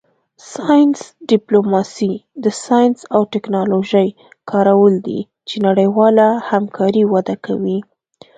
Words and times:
ساینس 0.53 0.97
ډیپلوماسي 1.31 2.13
د 2.43 2.45
ساینس 2.63 2.97
او 3.15 3.21
ټیکنالوژۍ 3.33 4.09
کارول 4.51 4.93
دي 5.07 5.19
چې 5.47 5.55
نړیواله 5.67 6.27
همکاري 6.49 7.03
وده 7.13 7.35
کوي 7.45 7.77